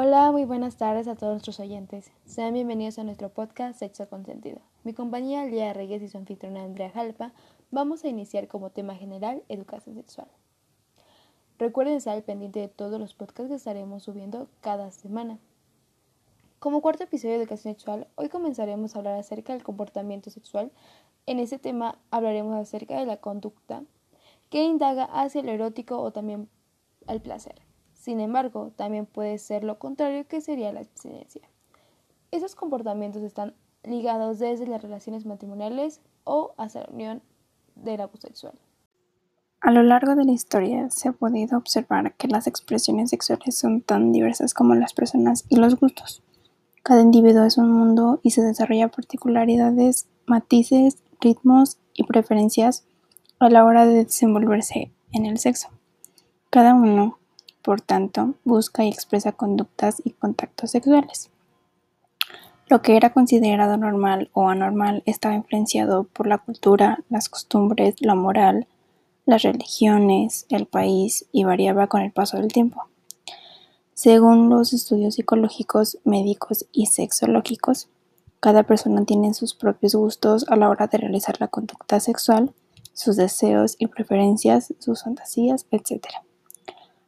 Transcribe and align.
Hola, 0.00 0.30
muy 0.30 0.44
buenas 0.44 0.76
tardes 0.76 1.08
a 1.08 1.16
todos 1.16 1.32
nuestros 1.32 1.58
oyentes. 1.58 2.12
Sean 2.24 2.54
bienvenidos 2.54 3.00
a 3.00 3.02
nuestro 3.02 3.30
podcast 3.30 3.80
Sexo 3.80 4.08
Consentido. 4.08 4.60
Mi 4.84 4.94
compañía 4.94 5.44
Lía 5.44 5.72
Reyes 5.72 6.00
y 6.02 6.08
su 6.08 6.16
anfitriona 6.16 6.62
Andrea 6.62 6.90
Jalpa 6.90 7.32
vamos 7.72 8.04
a 8.04 8.08
iniciar 8.08 8.46
como 8.46 8.70
tema 8.70 8.94
general 8.94 9.42
educación 9.48 9.96
sexual. 9.96 10.28
Recuerden 11.58 11.96
estar 11.96 12.14
al 12.14 12.22
pendiente 12.22 12.60
de 12.60 12.68
todos 12.68 13.00
los 13.00 13.14
podcasts 13.14 13.48
que 13.48 13.56
estaremos 13.56 14.04
subiendo 14.04 14.46
cada 14.60 14.92
semana. 14.92 15.40
Como 16.60 16.80
cuarto 16.80 17.02
episodio 17.02 17.34
de 17.34 17.42
educación 17.42 17.74
sexual, 17.74 18.06
hoy 18.14 18.28
comenzaremos 18.28 18.94
a 18.94 18.98
hablar 19.00 19.18
acerca 19.18 19.52
del 19.52 19.64
comportamiento 19.64 20.30
sexual. 20.30 20.70
En 21.26 21.40
este 21.40 21.58
tema 21.58 21.98
hablaremos 22.12 22.54
acerca 22.54 23.00
de 23.00 23.06
la 23.06 23.16
conducta 23.16 23.82
que 24.48 24.62
indaga 24.62 25.06
hacia 25.06 25.42
lo 25.42 25.50
erótico 25.50 25.98
o 25.98 26.12
también 26.12 26.48
al 27.08 27.20
placer. 27.20 27.66
Sin 27.98 28.20
embargo, 28.20 28.72
también 28.76 29.06
puede 29.06 29.38
ser 29.38 29.64
lo 29.64 29.78
contrario 29.78 30.26
que 30.26 30.40
sería 30.40 30.72
la 30.72 30.80
abstinencia. 30.80 31.42
Esos 32.30 32.54
comportamientos 32.54 33.22
están 33.22 33.54
ligados 33.82 34.38
desde 34.38 34.66
las 34.66 34.82
relaciones 34.82 35.26
matrimoniales 35.26 36.00
o 36.24 36.54
hasta 36.56 36.80
la 36.80 36.88
unión 36.92 37.22
del 37.74 38.00
abuso 38.00 38.28
sexual. 38.28 38.54
A 39.60 39.72
lo 39.72 39.82
largo 39.82 40.14
de 40.14 40.24
la 40.24 40.32
historia 40.32 40.88
se 40.90 41.08
ha 41.08 41.12
podido 41.12 41.58
observar 41.58 42.14
que 42.14 42.28
las 42.28 42.46
expresiones 42.46 43.10
sexuales 43.10 43.58
son 43.58 43.82
tan 43.82 44.12
diversas 44.12 44.54
como 44.54 44.76
las 44.76 44.94
personas 44.94 45.44
y 45.48 45.56
los 45.56 45.74
gustos. 45.80 46.22
Cada 46.84 47.02
individuo 47.02 47.44
es 47.44 47.58
un 47.58 47.72
mundo 47.72 48.20
y 48.22 48.30
se 48.30 48.42
desarrolla 48.42 48.88
particularidades, 48.88 50.06
matices, 50.26 51.02
ritmos 51.20 51.78
y 51.94 52.04
preferencias 52.04 52.86
a 53.40 53.50
la 53.50 53.64
hora 53.64 53.84
de 53.86 54.04
desenvolverse 54.04 54.92
en 55.10 55.26
el 55.26 55.38
sexo. 55.38 55.68
Cada 56.50 56.74
uno, 56.74 57.18
por 57.62 57.80
tanto, 57.80 58.34
busca 58.44 58.84
y 58.84 58.88
expresa 58.88 59.32
conductas 59.32 60.00
y 60.04 60.10
contactos 60.10 60.70
sexuales. 60.70 61.30
Lo 62.68 62.82
que 62.82 62.96
era 62.96 63.14
considerado 63.14 63.76
normal 63.76 64.30
o 64.34 64.48
anormal 64.48 65.02
estaba 65.06 65.34
influenciado 65.34 66.04
por 66.04 66.26
la 66.26 66.38
cultura, 66.38 67.02
las 67.08 67.28
costumbres, 67.28 67.94
la 68.00 68.14
moral, 68.14 68.66
las 69.24 69.42
religiones, 69.42 70.46
el 70.50 70.66
país 70.66 71.26
y 71.32 71.44
variaba 71.44 71.86
con 71.86 72.02
el 72.02 72.12
paso 72.12 72.36
del 72.36 72.48
tiempo. 72.48 72.88
Según 73.94 74.48
los 74.48 74.72
estudios 74.72 75.14
psicológicos, 75.14 75.98
médicos 76.04 76.66
y 76.72 76.86
sexológicos, 76.86 77.88
cada 78.40 78.62
persona 78.62 79.04
tiene 79.04 79.34
sus 79.34 79.54
propios 79.54 79.94
gustos 79.94 80.46
a 80.48 80.56
la 80.56 80.68
hora 80.68 80.86
de 80.86 80.98
realizar 80.98 81.40
la 81.40 81.48
conducta 81.48 81.98
sexual, 82.00 82.54
sus 82.92 83.16
deseos 83.16 83.76
y 83.78 83.86
preferencias, 83.88 84.72
sus 84.78 85.02
fantasías, 85.02 85.66
etc. 85.70 86.06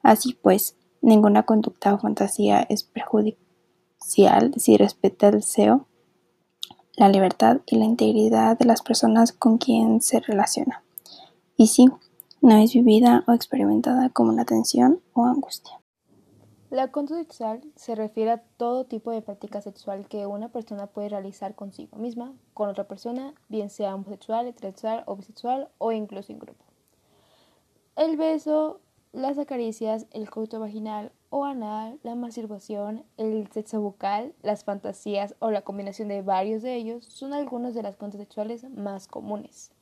Así 0.02 0.34
pues, 0.34 0.76
ninguna 1.00 1.44
conducta 1.44 1.94
o 1.94 1.98
fantasía 1.98 2.62
es 2.68 2.82
perjudicial 2.84 4.54
si 4.56 4.76
respeta 4.76 5.28
el 5.28 5.36
deseo, 5.36 5.86
la 6.96 7.08
libertad 7.08 7.60
y 7.66 7.76
la 7.76 7.84
integridad 7.84 8.58
de 8.58 8.64
las 8.64 8.82
personas 8.82 9.32
con 9.32 9.58
quien 9.58 10.00
se 10.00 10.20
relaciona. 10.20 10.82
Y 11.56 11.68
si 11.68 11.88
no 12.40 12.56
es 12.56 12.72
vivida 12.72 13.24
o 13.26 13.32
experimentada 13.32 14.08
como 14.08 14.30
una 14.30 14.44
tensión 14.44 15.00
o 15.12 15.24
angustia. 15.24 15.80
La 16.70 16.92
conducta 16.92 17.22
sexual 17.22 17.62
se 17.74 17.96
refiere 17.96 18.30
a 18.30 18.42
todo 18.56 18.84
tipo 18.84 19.10
de 19.10 19.22
práctica 19.22 19.60
sexual 19.60 20.06
que 20.06 20.26
una 20.26 20.50
persona 20.50 20.86
puede 20.86 21.08
realizar 21.08 21.56
consigo 21.56 21.96
misma, 21.96 22.32
con 22.54 22.68
otra 22.68 22.86
persona, 22.86 23.34
bien 23.48 23.70
sea 23.70 23.94
homosexual, 23.94 24.46
heterosexual 24.46 25.02
o 25.06 25.16
bisexual 25.16 25.68
o 25.78 25.90
incluso 25.90 26.32
en 26.32 26.38
grupo. 26.38 26.64
El 27.96 28.16
beso, 28.16 28.80
las 29.12 29.38
acaricias, 29.38 30.06
el 30.12 30.30
coito 30.30 30.60
vaginal 30.60 31.10
o 31.30 31.44
anal, 31.44 31.98
la 32.04 32.14
masturbación, 32.14 33.04
el 33.16 33.48
sexo 33.50 33.80
bucal, 33.80 34.34
las 34.42 34.62
fantasías 34.62 35.34
o 35.40 35.50
la 35.50 35.62
combinación 35.62 36.08
de 36.08 36.22
varios 36.22 36.62
de 36.62 36.76
ellos 36.76 37.06
son 37.06 37.32
algunas 37.32 37.74
de 37.74 37.82
las 37.82 37.96
conductas 37.96 38.28
sexuales 38.28 38.70
más 38.70 39.08
comunes. 39.08 39.72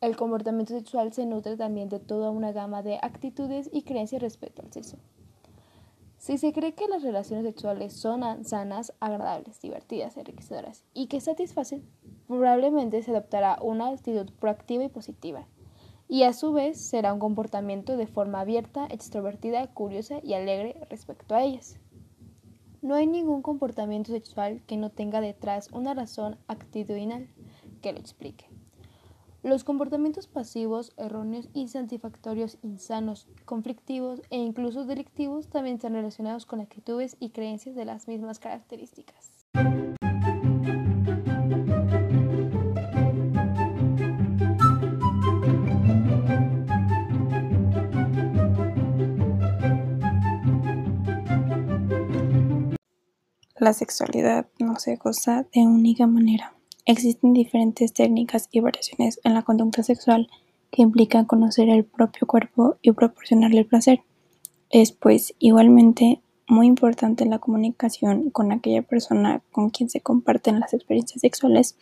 El 0.00 0.16
comportamiento 0.16 0.72
sexual 0.72 1.12
se 1.12 1.26
nutre 1.26 1.58
también 1.58 1.90
de 1.90 2.00
toda 2.00 2.30
una 2.30 2.52
gama 2.52 2.82
de 2.82 2.98
actitudes 3.02 3.68
y 3.70 3.82
creencias 3.82 4.22
respecto 4.22 4.62
al 4.62 4.72
sexo. 4.72 4.96
Si 6.16 6.38
se 6.38 6.52
cree 6.54 6.74
que 6.74 6.88
las 6.88 7.02
relaciones 7.02 7.44
sexuales 7.44 7.92
son 7.92 8.44
sanas, 8.44 8.94
agradables, 9.00 9.60
divertidas, 9.60 10.16
enriquecedoras 10.16 10.84
y 10.94 11.08
que 11.08 11.20
satisfacen, 11.20 11.82
probablemente 12.26 13.02
se 13.02 13.10
adoptará 13.10 13.58
una 13.60 13.88
actitud 13.88 14.30
proactiva 14.38 14.84
y 14.84 14.88
positiva, 14.88 15.46
y 16.10 16.24
a 16.24 16.32
su 16.32 16.52
vez 16.52 16.76
será 16.80 17.12
un 17.14 17.20
comportamiento 17.20 17.96
de 17.96 18.08
forma 18.08 18.40
abierta, 18.40 18.88
extrovertida, 18.90 19.64
curiosa 19.68 20.18
y 20.24 20.34
alegre 20.34 20.74
respecto 20.90 21.36
a 21.36 21.44
ellas. 21.44 21.78
No 22.82 22.96
hay 22.96 23.06
ningún 23.06 23.42
comportamiento 23.42 24.10
sexual 24.10 24.60
que 24.66 24.76
no 24.76 24.90
tenga 24.90 25.20
detrás 25.20 25.68
una 25.70 25.94
razón 25.94 26.36
actitudinal 26.48 27.28
que 27.80 27.92
lo 27.92 28.00
explique. 28.00 28.46
Los 29.44 29.62
comportamientos 29.62 30.26
pasivos, 30.26 30.92
erróneos, 30.96 31.48
insatisfactorios, 31.54 32.58
insanos, 32.64 33.28
conflictivos 33.44 34.20
e 34.30 34.38
incluso 34.38 34.84
delictivos 34.84 35.46
también 35.46 35.76
están 35.76 35.92
relacionados 35.92 36.44
con 36.44 36.58
actitudes 36.60 37.16
y 37.20 37.30
creencias 37.30 37.76
de 37.76 37.84
las 37.84 38.08
mismas 38.08 38.40
características. 38.40 39.39
La 53.60 53.74
sexualidad 53.74 54.46
no 54.58 54.76
se 54.76 54.96
goza 54.96 55.46
de 55.52 55.60
única 55.60 56.06
manera. 56.06 56.54
Existen 56.86 57.34
diferentes 57.34 57.92
técnicas 57.92 58.48
y 58.50 58.60
variaciones 58.60 59.20
en 59.22 59.34
la 59.34 59.42
conducta 59.42 59.82
sexual 59.82 60.28
que 60.70 60.80
implican 60.80 61.26
conocer 61.26 61.68
el 61.68 61.84
propio 61.84 62.26
cuerpo 62.26 62.78
y 62.80 62.92
proporcionarle 62.92 63.58
el 63.58 63.66
placer. 63.66 64.00
Es 64.70 64.92
pues 64.92 65.34
igualmente 65.38 66.22
muy 66.48 66.68
importante 66.68 67.26
la 67.26 67.38
comunicación 67.38 68.30
con 68.30 68.50
aquella 68.50 68.80
persona 68.80 69.42
con 69.52 69.68
quien 69.68 69.90
se 69.90 70.00
comparten 70.00 70.58
las 70.58 70.72
experiencias 70.72 71.20
sexuales 71.20 71.76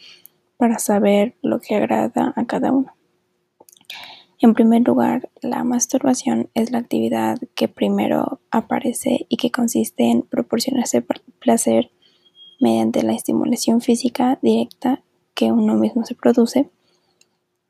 para 0.56 0.80
saber 0.80 1.36
lo 1.42 1.60
que 1.60 1.76
agrada 1.76 2.32
a 2.34 2.44
cada 2.46 2.72
uno. 2.72 2.92
En 4.40 4.54
primer 4.54 4.82
lugar, 4.82 5.30
la 5.42 5.62
masturbación 5.62 6.50
es 6.54 6.72
la 6.72 6.78
actividad 6.78 7.38
que 7.54 7.68
primero 7.68 8.40
aparece 8.50 9.26
y 9.28 9.36
que 9.36 9.52
consiste 9.52 10.10
en 10.10 10.22
proporcionarse 10.22 11.02
placer 11.48 11.90
mediante 12.60 13.02
la 13.02 13.14
estimulación 13.14 13.80
física 13.80 14.38
directa 14.42 15.02
que 15.32 15.50
uno 15.50 15.76
mismo 15.76 16.04
se 16.04 16.14
produce, 16.14 16.68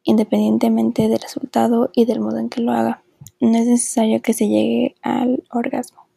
independientemente 0.03 1.07
del 1.07 1.21
resultado 1.21 1.91
y 1.95 2.05
del 2.05 2.19
modo 2.19 2.39
en 2.39 2.49
que 2.49 2.61
lo 2.61 2.73
haga. 2.73 3.05
No 3.41 3.57
es 3.57 3.69
necesario 3.69 4.21
que 4.21 4.33
se 4.33 4.49
llegue 4.49 4.97
al 5.01 5.45
orgasmo. 5.53 6.09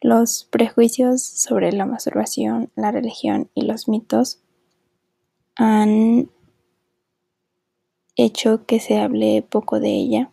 Los 0.00 0.44
prejuicios 0.44 1.24
sobre 1.24 1.72
la 1.72 1.86
masturbación, 1.86 2.70
la 2.76 2.92
religión 2.92 3.50
y 3.52 3.62
los 3.62 3.88
mitos 3.88 4.38
han 5.56 6.30
hecho 8.14 8.64
que 8.64 8.78
se 8.78 8.98
hable 8.98 9.42
poco 9.42 9.80
de 9.80 9.90
ella 9.90 10.30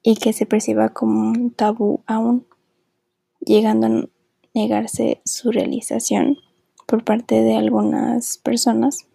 y 0.00 0.14
que 0.14 0.32
se 0.32 0.46
perciba 0.46 0.90
como 0.90 1.30
un 1.30 1.50
tabú 1.50 2.04
aún, 2.06 2.46
llegando 3.40 4.08
negarse 4.56 5.20
su 5.24 5.52
realización 5.52 6.38
por 6.86 7.04
parte 7.04 7.42
de 7.42 7.56
algunas 7.56 8.38
personas. 8.38 9.06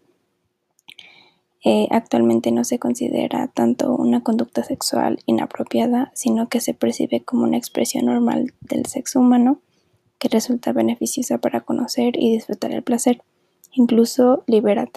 Eh, 1.64 1.88
actualmente 1.92 2.52
no 2.52 2.64
se 2.64 2.80
considera 2.80 3.48
tanto 3.48 3.96
una 3.96 4.24
conducta 4.24 4.64
sexual 4.64 5.20
inapropiada, 5.26 6.12
sino 6.14 6.48
que 6.48 6.62
se 6.62 6.74
percibe 6.74 7.24
como 7.24 7.44
una 7.44 7.58
expresión 7.58 8.06
normal 8.06 8.54
del 8.62 8.86
sexo 8.86 9.20
humano 9.20 9.60
que 10.20 10.28
resulta 10.28 10.74
beneficiosa 10.74 11.40
para 11.40 11.62
conocer 11.62 12.16
y 12.18 12.34
disfrutar 12.34 12.72
el 12.72 12.84
placer. 12.84 13.22
Incluso 13.74 14.44
libera 14.48 14.88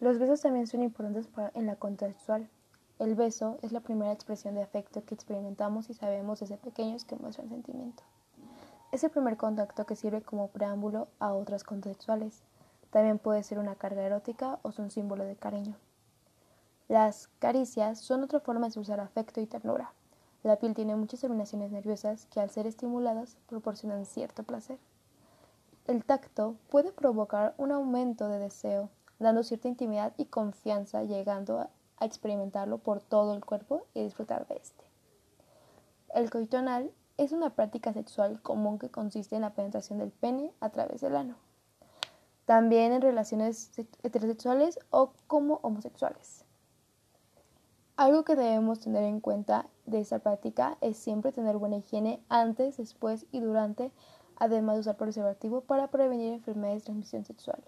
Los 0.00 0.18
besos 0.18 0.40
también 0.42 0.66
son 0.68 0.82
importantes 0.82 1.28
en 1.54 1.66
la 1.66 1.76
conducta 1.76 2.06
sexual. 2.08 2.48
El 2.98 3.14
beso 3.14 3.58
es 3.62 3.70
la 3.70 3.80
primera 3.80 4.10
expresión 4.10 4.54
de 4.56 4.62
afecto 4.62 5.04
que 5.04 5.14
experimentamos 5.14 5.88
y 5.88 5.94
sabemos 5.94 6.40
desde 6.40 6.56
pequeños 6.56 7.04
que 7.04 7.14
muestran 7.14 7.48
sentimiento. 7.48 8.02
Es 8.90 9.04
el 9.04 9.10
primer 9.10 9.36
contacto 9.36 9.86
que 9.86 9.94
sirve 9.94 10.22
como 10.22 10.48
preámbulo 10.48 11.06
a 11.20 11.32
otras 11.32 11.64
sexuales. 11.84 12.42
También 12.90 13.18
puede 13.18 13.44
ser 13.44 13.60
una 13.60 13.76
carga 13.76 14.02
erótica 14.02 14.58
o 14.62 14.72
un 14.78 14.90
símbolo 14.90 15.24
de 15.24 15.36
cariño. 15.36 15.76
Las 16.88 17.28
caricias 17.38 18.00
son 18.00 18.24
otra 18.24 18.40
forma 18.40 18.68
de 18.68 18.80
usar 18.80 18.98
afecto 18.98 19.40
y 19.40 19.46
ternura. 19.46 19.92
La 20.42 20.56
piel 20.56 20.74
tiene 20.74 20.96
muchas 20.96 21.20
terminaciones 21.20 21.70
nerviosas 21.70 22.26
que 22.26 22.40
al 22.40 22.50
ser 22.50 22.66
estimuladas 22.66 23.36
proporcionan 23.46 24.06
cierto 24.06 24.42
placer. 24.42 24.78
El 25.86 26.04
tacto 26.04 26.56
puede 26.68 26.90
provocar 26.90 27.54
un 27.58 27.70
aumento 27.70 28.28
de 28.28 28.38
deseo, 28.40 28.88
dando 29.18 29.42
cierta 29.42 29.68
intimidad 29.68 30.14
y 30.16 30.24
confianza, 30.24 31.04
llegando 31.04 31.68
a 32.00 32.04
experimentarlo 32.04 32.78
por 32.78 33.00
todo 33.00 33.34
el 33.34 33.44
cuerpo 33.44 33.82
y 33.94 34.02
disfrutar 34.02 34.46
de 34.46 34.56
este. 34.56 34.84
El 36.14 36.30
coito 36.30 36.56
anal 36.56 36.90
es 37.18 37.32
una 37.32 37.50
práctica 37.50 37.92
sexual 37.92 38.40
común 38.40 38.78
que 38.78 38.90
consiste 38.90 39.36
en 39.36 39.42
la 39.42 39.54
penetración 39.54 39.98
del 39.98 40.10
pene 40.10 40.52
a 40.60 40.70
través 40.70 41.00
del 41.00 41.16
ano. 41.16 41.36
También 42.46 42.92
en 42.92 43.02
relaciones 43.02 43.72
heterosexuales 44.02 44.78
o 44.90 45.12
como 45.26 45.60
homosexuales. 45.62 46.44
Algo 47.96 48.24
que 48.24 48.36
debemos 48.36 48.78
tener 48.78 49.02
en 49.02 49.18
cuenta 49.20 49.66
de 49.84 49.98
esta 49.98 50.20
práctica 50.20 50.78
es 50.80 50.96
siempre 50.96 51.32
tener 51.32 51.56
buena 51.56 51.78
higiene 51.78 52.22
antes, 52.28 52.76
después 52.76 53.26
y 53.32 53.40
durante, 53.40 53.90
además 54.36 54.76
de 54.76 54.80
usar 54.80 54.96
preservativo 54.96 55.62
para 55.62 55.88
prevenir 55.88 56.32
enfermedades 56.32 56.82
de 56.82 56.86
transmisión 56.86 57.24
sexual. 57.24 57.60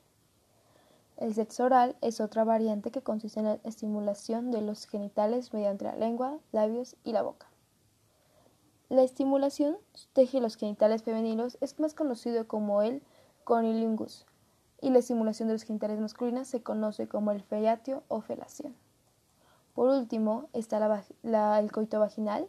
El 1.20 1.34
sexo 1.34 1.64
oral 1.64 1.96
es 2.00 2.18
otra 2.18 2.44
variante 2.44 2.90
que 2.90 3.02
consiste 3.02 3.40
en 3.40 3.46
la 3.46 3.58
estimulación 3.64 4.50
de 4.50 4.62
los 4.62 4.86
genitales 4.86 5.52
mediante 5.52 5.84
la 5.84 5.94
lengua, 5.94 6.38
labios 6.50 6.96
y 7.04 7.12
la 7.12 7.20
boca. 7.20 7.46
La 8.88 9.02
estimulación 9.02 9.76
de 10.14 10.40
los 10.40 10.56
genitales 10.56 11.02
femeninos 11.02 11.58
es 11.60 11.78
más 11.78 11.92
conocido 11.92 12.48
como 12.48 12.80
el 12.80 13.02
conilingus 13.44 14.24
y 14.80 14.88
la 14.88 15.00
estimulación 15.00 15.48
de 15.48 15.54
los 15.54 15.64
genitales 15.64 16.00
masculinos 16.00 16.48
se 16.48 16.62
conoce 16.62 17.06
como 17.06 17.32
el 17.32 17.42
feiatio 17.42 18.02
o 18.08 18.22
felación. 18.22 18.74
Por 19.74 19.90
último 19.90 20.48
está 20.54 20.78
el 21.58 21.70
coito 21.70 22.00
vaginal, 22.00 22.48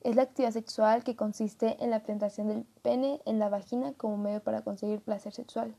es 0.00 0.14
la 0.14 0.22
actividad 0.22 0.52
sexual 0.52 1.02
que 1.02 1.16
consiste 1.16 1.82
en 1.82 1.90
la 1.90 2.04
penetración 2.04 2.46
del 2.46 2.66
pene 2.82 3.20
en 3.24 3.40
la 3.40 3.48
vagina 3.48 3.94
como 3.94 4.16
medio 4.16 4.40
para 4.40 4.62
conseguir 4.62 5.00
placer 5.00 5.32
sexual. 5.32 5.74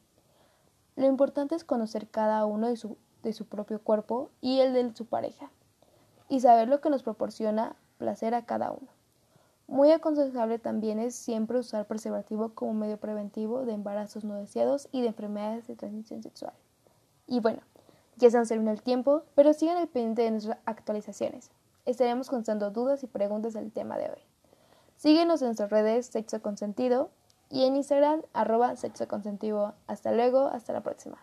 Lo 0.96 1.08
importante 1.08 1.56
es 1.56 1.64
conocer 1.64 2.08
cada 2.08 2.46
uno 2.46 2.68
de 2.68 2.78
su, 2.78 2.98
de 3.24 3.34
su 3.34 3.46
propio 3.46 3.82
cuerpo 3.82 4.30
y 4.42 4.60
el 4.60 4.74
de 4.74 4.96
su 4.96 5.06
pareja, 5.06 5.50
y 6.30 6.40
saber 6.40 6.68
lo 6.68 6.82
que 6.82 6.90
nos 6.90 7.04
proporciona 7.04 7.76
placer 7.98 8.36
a 8.36 8.46
cada 8.46 8.72
uno. 8.72 8.88
Muy 9.68 9.92
aconsejable 9.92 10.60
también 10.60 11.00
es 11.00 11.16
siempre 11.16 11.58
usar 11.58 11.88
preservativo 11.88 12.50
como 12.50 12.74
medio 12.74 12.98
preventivo 12.98 13.66
de 13.66 13.74
embarazos 13.74 14.24
no 14.24 14.36
deseados 14.36 14.90
y 14.92 15.02
de 15.02 15.08
enfermedades 15.08 15.68
de 15.68 15.76
transmisión 15.76 16.22
sexual. 16.22 16.54
Y 17.28 17.40
bueno, 17.40 17.62
ya 18.18 18.30
se 18.30 18.38
nos 18.38 18.50
terminó 18.50 18.72
el 18.72 18.82
tiempo, 18.82 19.24
pero 19.36 19.54
sigan 19.54 19.78
al 19.78 19.88
pendiente 19.88 20.24
de 20.24 20.32
nuestras 20.32 20.58
actualizaciones. 20.66 21.50
Estaremos 21.86 22.30
contando 22.30 22.72
dudas 22.72 23.04
y 23.04 23.08
preguntas 23.08 23.54
del 23.54 23.72
tema 23.72 23.98
de 23.98 24.10
hoy. 24.10 24.22
Síguenos 24.98 25.42
en 25.42 25.48
nuestras 25.48 25.70
redes 25.70 26.08
Sexo 26.08 26.42
Consentido 26.42 27.10
y 27.54 27.66
en 27.66 27.76
Instagram 27.76 28.24
arroba 28.34 28.76
Sexo 28.76 29.08
Consentido. 29.08 29.76
Hasta 29.86 30.12
luego, 30.12 30.48
hasta 30.48 30.74
la 30.74 30.82
próxima. 30.82 31.20